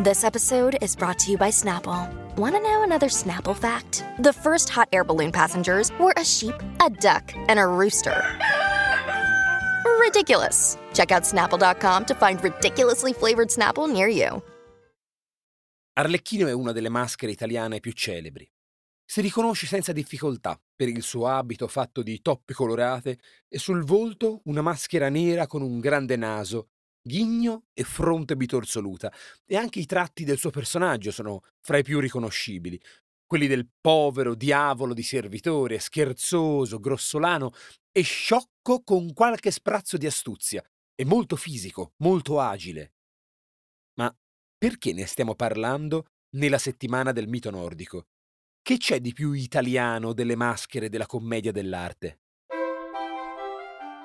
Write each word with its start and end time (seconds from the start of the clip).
This 0.00 0.22
episode 0.22 0.78
is 0.80 0.94
brought 0.94 1.18
to 1.18 1.32
you 1.32 1.36
by 1.36 1.50
Snapple. 1.50 2.08
Want 2.36 2.54
to 2.54 2.60
know 2.60 2.84
another 2.84 3.08
Snapple 3.08 3.56
fact? 3.56 4.04
The 4.20 4.32
first 4.32 4.68
hot 4.68 4.88
air 4.92 5.02
balloon 5.02 5.32
passengers 5.32 5.90
were 5.98 6.14
a 6.16 6.24
sheep, 6.24 6.54
a 6.80 6.88
duck, 6.88 7.34
and 7.48 7.58
a 7.58 7.66
rooster. 7.66 8.22
Ridiculous. 9.98 10.78
Check 10.94 11.10
out 11.10 11.24
snapple.com 11.24 12.04
to 12.04 12.14
find 12.14 12.40
ridiculously 12.44 13.12
flavored 13.12 13.48
Snapple 13.48 13.92
near 13.92 14.06
you. 14.06 14.40
Arlecchino 15.94 16.46
è 16.46 16.52
una 16.52 16.70
delle 16.70 16.90
maschere 16.90 17.32
italiane 17.32 17.80
più 17.80 17.90
celebri. 17.90 18.48
Si 19.04 19.20
riconosce 19.20 19.66
senza 19.66 19.90
difficoltà 19.90 20.60
per 20.76 20.88
il 20.88 21.02
suo 21.02 21.26
abito 21.26 21.66
fatto 21.66 22.04
di 22.04 22.22
toppe 22.22 22.54
colorate 22.54 23.18
e 23.48 23.58
sul 23.58 23.82
volto 23.82 24.42
una 24.44 24.62
maschera 24.62 25.08
nera 25.08 25.48
con 25.48 25.62
un 25.62 25.80
grande 25.80 26.14
naso, 26.14 26.68
ghigno 27.08 27.64
e 27.72 27.82
fronte 27.82 28.36
bitorzoluta. 28.36 29.12
E 29.44 29.56
anche 29.56 29.80
i 29.80 29.86
tratti 29.86 30.22
del 30.22 30.38
suo 30.38 30.50
personaggio 30.50 31.10
sono 31.10 31.42
fra 31.58 31.78
i 31.78 31.82
più 31.82 31.98
riconoscibili. 31.98 32.80
Quelli 33.26 33.48
del 33.48 33.68
povero 33.80 34.34
diavolo 34.34 34.94
di 34.94 35.02
servitore, 35.02 35.80
scherzoso, 35.80 36.78
grossolano 36.78 37.50
e 37.90 38.02
sciocco 38.02 38.82
con 38.84 39.12
qualche 39.12 39.50
sprazzo 39.50 39.96
di 39.96 40.06
astuzia. 40.06 40.62
E 40.94 41.04
molto 41.04 41.36
fisico, 41.36 41.94
molto 41.98 42.40
agile. 42.40 42.92
Ma 43.94 44.14
perché 44.56 44.92
ne 44.92 45.06
stiamo 45.06 45.34
parlando 45.34 46.06
nella 46.36 46.58
settimana 46.58 47.12
del 47.12 47.28
mito 47.28 47.50
nordico? 47.50 48.06
Che 48.62 48.76
c'è 48.76 49.00
di 49.00 49.12
più 49.12 49.32
italiano 49.32 50.12
delle 50.12 50.36
maschere 50.36 50.88
della 50.88 51.06
commedia 51.06 51.52
dell'arte? 51.52 52.20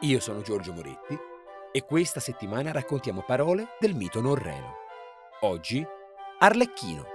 Io 0.02 0.20
sono 0.20 0.42
Giorgio 0.42 0.74
Moretti 0.74 1.32
e 1.76 1.84
questa 1.84 2.20
settimana 2.20 2.72
raccontiamo 2.72 3.24
parole 3.24 3.70
del 3.80 3.96
mito 3.96 4.22
norreno. 4.22 4.76
Oggi 5.42 5.84
Arlecchino. 6.38 7.06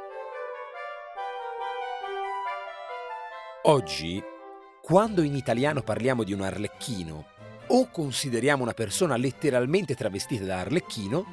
Oggi, 3.62 4.20
quando 4.83 5.22
in 5.22 5.36
italiano 5.36 5.83
parliamo 5.83 6.24
di 6.24 6.33
un 6.33 6.41
arlecchino, 6.41 7.27
o 7.68 7.88
consideriamo 7.91 8.64
una 8.64 8.72
persona 8.72 9.16
letteralmente 9.16 9.94
travestita 9.94 10.44
da 10.44 10.58
arlecchino, 10.58 11.24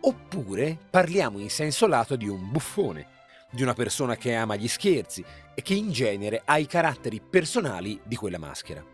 oppure 0.00 0.76
parliamo 0.90 1.38
in 1.38 1.48
senso 1.48 1.86
lato 1.86 2.14
di 2.14 2.28
un 2.28 2.50
buffone 2.50 3.14
di 3.50 3.62
una 3.62 3.74
persona 3.74 4.16
che 4.16 4.34
ama 4.34 4.56
gli 4.56 4.68
scherzi 4.68 5.24
e 5.54 5.62
che 5.62 5.72
in 5.72 5.90
genere 5.90 6.42
ha 6.44 6.58
i 6.58 6.66
caratteri 6.66 7.22
personali 7.22 7.98
di 8.04 8.16
quella 8.16 8.38
maschera. 8.38 8.84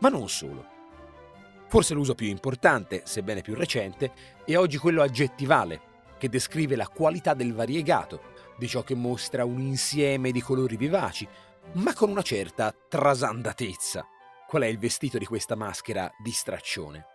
Ma 0.00 0.08
non 0.10 0.28
solo. 0.28 0.71
Forse 1.72 1.94
l'uso 1.94 2.14
più 2.14 2.26
importante, 2.26 3.00
sebbene 3.06 3.40
più 3.40 3.54
recente, 3.54 4.12
è 4.44 4.58
oggi 4.58 4.76
quello 4.76 5.00
aggettivale, 5.00 5.80
che 6.18 6.28
descrive 6.28 6.76
la 6.76 6.86
qualità 6.86 7.32
del 7.32 7.54
variegato, 7.54 8.20
di 8.58 8.68
ciò 8.68 8.82
che 8.82 8.94
mostra 8.94 9.46
un 9.46 9.58
insieme 9.58 10.32
di 10.32 10.42
colori 10.42 10.76
vivaci, 10.76 11.26
ma 11.76 11.94
con 11.94 12.10
una 12.10 12.20
certa 12.20 12.74
trasandatezza. 12.88 14.06
Qual 14.46 14.64
è 14.64 14.66
il 14.66 14.78
vestito 14.78 15.16
di 15.16 15.24
questa 15.24 15.54
maschera 15.54 16.12
di 16.22 16.30
straccione? 16.30 17.06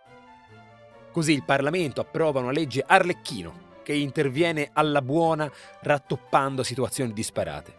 Così 1.12 1.34
il 1.34 1.44
Parlamento 1.44 2.00
approva 2.00 2.40
una 2.40 2.50
legge 2.50 2.82
Arlecchino, 2.84 3.76
che 3.84 3.92
interviene 3.92 4.70
alla 4.72 5.02
buona 5.02 5.48
rattoppando 5.82 6.64
situazioni 6.64 7.12
disparate. 7.12 7.72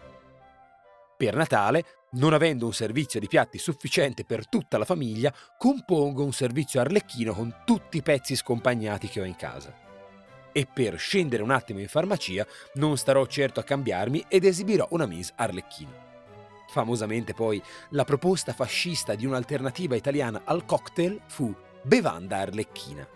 Per 1.18 1.36
Natale, 1.36 1.84
non 2.12 2.34
avendo 2.34 2.66
un 2.66 2.74
servizio 2.74 3.20
di 3.20 3.28
piatti 3.28 3.58
sufficiente 3.58 4.24
per 4.26 4.48
tutta 4.48 4.78
la 4.78 4.86
famiglia, 4.86 5.34
compongo 5.58 6.24
un 6.24 6.34
servizio 6.34 6.80
arlecchino 6.80 7.34
con 7.34 7.62
tutti 7.66 7.98
i 7.98 8.02
pezzi 8.02 8.36
scompagnati 8.36 9.08
che 9.08 9.22
ho 9.22 9.26
in 9.26 9.36
casa. 9.36 9.88
E 10.52 10.66
per 10.66 10.98
scendere 10.98 11.44
un 11.44 11.52
attimo 11.52 11.80
in 11.80 11.88
farmacia 11.88 12.46
non 12.74 12.98
starò 12.98 13.26
certo 13.28 13.60
a 13.60 13.64
cambiarmi 13.64 14.26
ed 14.28 14.46
esibirò 14.46 14.88
una 14.92 15.06
mise 15.06 15.34
arlecchino. 15.36 16.08
Famosamente 16.70 17.34
poi 17.34 17.62
la 17.90 18.04
proposta 18.04 18.54
fascista 18.54 19.16
di 19.16 19.26
un'alternativa 19.26 19.96
italiana 19.96 20.42
al 20.46 20.66
cocktail 20.66 21.22
fu 21.28 21.56
bevanda 21.84 22.38
arlecchina. 22.38 23.08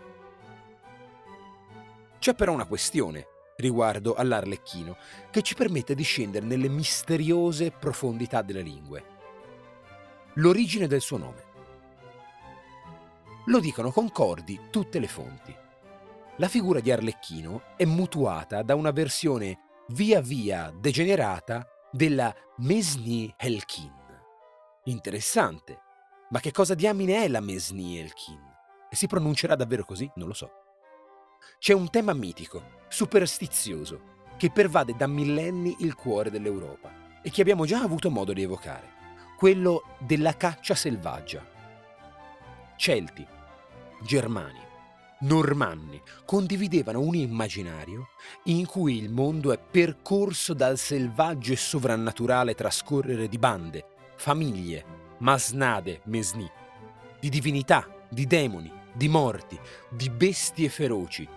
C'è 2.18 2.34
però 2.34 2.52
una 2.52 2.66
questione 2.66 3.26
riguardo 3.56 4.14
all'arlecchino 4.14 4.96
che 5.30 5.42
ci 5.42 5.54
permette 5.54 5.94
di 5.94 6.02
scendere 6.02 6.46
nelle 6.46 6.68
misteriose 6.68 7.70
profondità 7.70 8.42
delle 8.42 8.62
lingue. 8.62 9.12
L'origine 10.34 10.86
del 10.86 11.00
suo 11.00 11.16
nome. 11.16 11.52
Lo 13.46 13.60
dicono 13.60 13.90
concordi 13.90 14.58
tutte 14.70 14.98
le 14.98 15.06
fonti. 15.06 15.54
La 16.38 16.48
figura 16.48 16.80
di 16.80 16.90
Arlecchino 16.90 17.62
è 17.76 17.84
mutuata 17.84 18.62
da 18.62 18.74
una 18.74 18.90
versione 18.90 19.58
via 19.88 20.20
via 20.20 20.72
degenerata 20.76 21.66
della 21.92 22.34
Mesni 22.58 23.32
Helkin. 23.36 23.92
Interessante, 24.84 25.80
ma 26.30 26.40
che 26.40 26.50
cosa 26.50 26.74
diamine 26.74 27.22
è 27.22 27.28
la 27.28 27.40
Mesni 27.40 27.98
Helkin? 27.98 28.40
E 28.90 28.96
si 28.96 29.06
pronuncerà 29.06 29.54
davvero 29.54 29.84
così? 29.84 30.10
Non 30.16 30.26
lo 30.28 30.34
so 30.34 30.63
c'è 31.58 31.72
un 31.72 31.90
tema 31.90 32.12
mitico, 32.12 32.82
superstizioso, 32.88 34.12
che 34.36 34.50
pervade 34.50 34.94
da 34.96 35.06
millenni 35.06 35.76
il 35.80 35.94
cuore 35.94 36.30
dell'Europa 36.30 37.20
e 37.22 37.30
che 37.30 37.40
abbiamo 37.40 37.64
già 37.64 37.80
avuto 37.80 38.10
modo 38.10 38.32
di 38.32 38.42
evocare, 38.42 38.92
quello 39.36 39.96
della 39.98 40.36
caccia 40.36 40.74
selvaggia. 40.74 41.44
Celti, 42.76 43.26
Germani, 44.02 44.60
Normanni 45.20 46.00
condividevano 46.24 47.00
un 47.00 47.14
immaginario 47.14 48.08
in 48.44 48.66
cui 48.66 48.98
il 48.98 49.10
mondo 49.10 49.52
è 49.52 49.58
percorso 49.58 50.52
dal 50.52 50.76
selvaggio 50.76 51.52
e 51.52 51.56
sovrannaturale 51.56 52.54
trascorrere 52.54 53.28
di 53.28 53.38
bande, 53.38 53.86
famiglie, 54.16 54.84
masnade, 55.18 56.02
mesni, 56.04 56.50
di 57.20 57.28
divinità, 57.30 57.88
di 58.10 58.26
demoni, 58.26 58.70
di 58.94 59.08
morti, 59.08 59.58
di 59.90 60.08
bestie 60.08 60.68
feroci, 60.68 61.28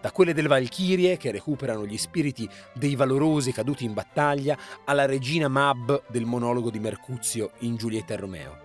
da 0.00 0.10
quelle 0.12 0.34
delle 0.34 0.48
Valchirie 0.48 1.16
che 1.16 1.30
recuperano 1.30 1.86
gli 1.86 1.96
spiriti 1.96 2.48
dei 2.74 2.94
valorosi 2.94 3.52
caduti 3.52 3.84
in 3.84 3.94
battaglia 3.94 4.58
alla 4.84 5.06
regina 5.06 5.48
Mab 5.48 6.04
del 6.08 6.24
monologo 6.24 6.70
di 6.70 6.78
Mercuzio 6.78 7.52
in 7.60 7.76
Giulietta 7.76 8.14
e 8.14 8.16
Romeo. 8.16 8.64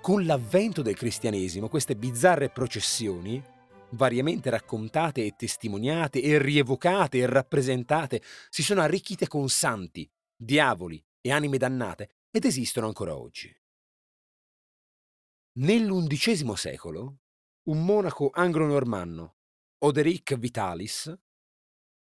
Con 0.00 0.26
l'avvento 0.26 0.82
del 0.82 0.96
cristianesimo 0.96 1.68
queste 1.68 1.96
bizzarre 1.96 2.50
processioni, 2.50 3.42
variamente 3.90 4.50
raccontate 4.50 5.24
e 5.24 5.34
testimoniate 5.36 6.20
e 6.20 6.38
rievocate 6.38 7.18
e 7.18 7.26
rappresentate, 7.26 8.20
si 8.50 8.62
sono 8.62 8.82
arricchite 8.82 9.26
con 9.28 9.48
santi, 9.48 10.08
diavoli 10.36 11.02
e 11.22 11.32
anime 11.32 11.56
dannate 11.56 12.10
ed 12.30 12.44
esistono 12.44 12.86
ancora 12.86 13.16
oggi. 13.16 13.54
Nell'undicesimo 15.56 16.56
secolo, 16.56 17.18
un 17.68 17.84
monaco 17.84 18.30
anglo-normanno, 18.32 19.36
Oderic 19.84 20.34
Vitalis, 20.36 21.16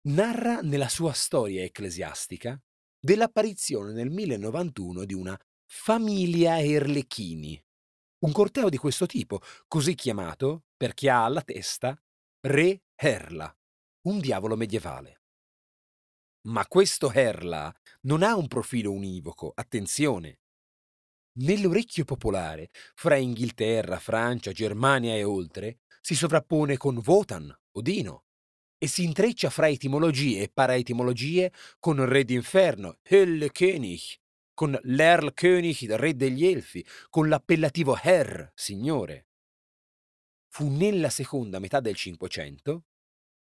narra 0.08 0.62
nella 0.62 0.90
sua 0.90 1.14
storia 1.14 1.64
ecclesiastica 1.64 2.60
dell'apparizione 3.00 3.94
nel 3.94 4.10
1091 4.10 5.06
di 5.06 5.14
una 5.14 5.40
famiglia 5.64 6.60
Erlechini, 6.60 7.64
un 8.26 8.32
corteo 8.32 8.68
di 8.68 8.78
questo 8.78 9.06
tipo, 9.06 9.40
così 9.68 9.94
chiamato 9.94 10.64
perché 10.76 11.12
ha 11.12 11.24
alla 11.24 11.44
testa 11.44 11.96
Re 12.48 12.86
Herla, 12.96 13.56
un 14.08 14.20
diavolo 14.22 14.56
medievale. 14.56 15.22
Ma 16.48 16.66
questo 16.66 17.12
Herla 17.12 17.72
non 18.02 18.24
ha 18.24 18.36
un 18.36 18.48
profilo 18.48 18.92
univoco, 18.92 19.52
attenzione. 19.54 20.40
Nell'orecchio 21.38 22.06
popolare, 22.06 22.70
fra 22.94 23.16
Inghilterra, 23.16 24.00
Francia, 24.00 24.52
Germania 24.52 25.16
e 25.16 25.24
oltre, 25.24 25.80
si 26.02 26.16
sovrappone 26.16 26.78
con 26.78 27.02
Wotan, 27.04 27.54
Odino, 27.74 28.24
e 28.78 28.88
si 28.88 29.04
intreccia 29.04 29.50
fra 29.50 29.68
etimologie 29.68 30.44
e 30.44 30.50
paraetimologie 30.54 31.52
con 31.80 32.04
Re 32.06 32.24
d'inferno, 32.24 33.00
König, 33.02 34.02
con 34.54 34.78
l'Erl 34.84 35.34
König, 35.34 35.92
re 35.96 36.16
degli 36.16 36.46
Elfi, 36.46 36.86
con 37.10 37.28
l'appellativo 37.28 37.98
Herr, 38.02 38.52
signore. 38.54 39.28
Fu 40.48 40.70
nella 40.70 41.10
seconda 41.10 41.60
metà 41.60 41.82
del 41.82 41.96
Cinquecento 41.96 42.86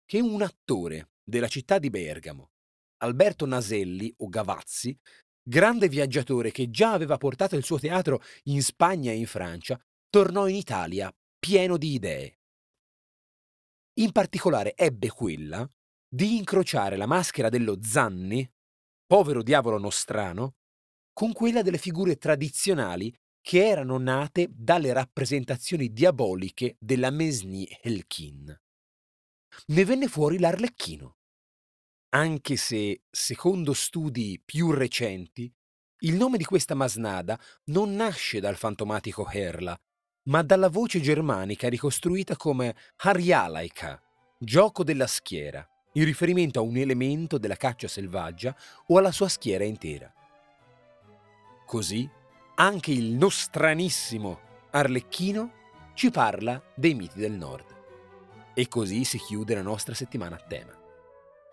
che 0.04 0.20
un 0.20 0.42
attore 0.42 1.10
della 1.22 1.48
città 1.48 1.78
di 1.78 1.90
Bergamo, 1.90 2.50
Alberto 2.98 3.46
Naselli 3.46 4.12
o 4.18 4.28
Gavazzi, 4.28 4.98
grande 5.48 5.88
viaggiatore 5.88 6.50
che 6.50 6.70
già 6.70 6.92
aveva 6.92 7.16
portato 7.18 7.54
il 7.54 7.64
suo 7.64 7.78
teatro 7.78 8.20
in 8.44 8.62
Spagna 8.62 9.12
e 9.12 9.16
in 9.16 9.26
Francia, 9.26 9.80
tornò 10.10 10.48
in 10.48 10.56
Italia 10.56 11.14
pieno 11.38 11.76
di 11.76 11.92
idee. 11.94 12.38
In 13.98 14.10
particolare 14.10 14.74
ebbe 14.74 15.08
quella 15.08 15.68
di 16.08 16.36
incrociare 16.36 16.96
la 16.96 17.06
maschera 17.06 17.48
dello 17.48 17.78
Zanni, 17.80 18.48
povero 19.06 19.42
diavolo 19.42 19.78
nostrano, 19.78 20.56
con 21.12 21.32
quella 21.32 21.62
delle 21.62 21.78
figure 21.78 22.16
tradizionali 22.16 23.14
che 23.40 23.64
erano 23.64 23.98
nate 23.98 24.48
dalle 24.50 24.92
rappresentazioni 24.92 25.92
diaboliche 25.92 26.76
della 26.80 27.10
Mesni 27.10 27.68
Helkin. 27.80 28.60
Ne 29.66 29.84
venne 29.84 30.08
fuori 30.08 30.38
l'Arlecchino. 30.38 31.15
Anche 32.16 32.56
se, 32.56 33.02
secondo 33.10 33.74
studi 33.74 34.40
più 34.42 34.70
recenti, 34.70 35.52
il 36.00 36.14
nome 36.14 36.38
di 36.38 36.44
questa 36.44 36.74
masnada 36.74 37.38
non 37.64 37.94
nasce 37.94 38.40
dal 38.40 38.56
fantomatico 38.56 39.28
Herla, 39.28 39.76
ma 40.24 40.42
dalla 40.42 40.68
voce 40.68 41.00
germanica 41.00 41.68
ricostruita 41.68 42.34
come 42.36 42.74
Harjalaika, 42.96 44.00
gioco 44.38 44.82
della 44.82 45.06
schiera, 45.06 45.66
in 45.92 46.04
riferimento 46.04 46.58
a 46.58 46.62
un 46.62 46.78
elemento 46.78 47.36
della 47.36 47.56
caccia 47.56 47.86
selvaggia 47.86 48.56
o 48.86 48.96
alla 48.96 49.12
sua 49.12 49.28
schiera 49.28 49.64
intera. 49.64 50.10
Così 51.66 52.08
anche 52.54 52.92
il 52.92 53.12
nostranissimo 53.12 54.40
Arlecchino 54.70 55.52
ci 55.94 56.10
parla 56.10 56.62
dei 56.74 56.94
miti 56.94 57.18
del 57.18 57.32
nord. 57.32 57.74
E 58.54 58.68
così 58.68 59.04
si 59.04 59.18
chiude 59.18 59.54
la 59.54 59.62
nostra 59.62 59.92
settimana 59.92 60.36
a 60.36 60.40
tema. 60.40 60.84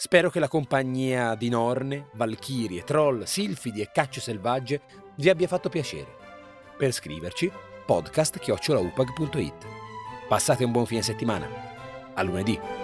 Spero 0.06 0.30
che 0.30 0.42
la 0.42 0.50
compagnia 0.50 1.34
di 1.34 1.48
Norne, 1.48 2.10
Valchirie, 2.16 2.84
Troll, 2.84 3.24
Silfidi 3.24 3.80
e 3.80 3.90
Cacce 3.90 4.20
Selvagge 4.20 4.82
vi 5.16 5.30
abbia 5.30 5.48
fatto 5.48 5.70
piacere. 5.70 6.18
Per 6.78 6.92
scriverci, 6.92 7.50
podcast-upag.it. 7.86 9.66
Passate 10.28 10.66
un 10.66 10.74
buon 10.74 10.88
fine 10.88 11.02
settimana. 11.02 11.48
A 12.16 12.22
lunedì. 12.22 12.83